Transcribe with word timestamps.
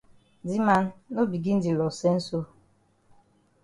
Di 0.51 0.57
man, 0.67 0.85
no 1.13 1.21
begin 1.31 1.57
di 1.63 1.71
loss 1.79 1.95
sense 2.01 2.25
so. 2.29 2.39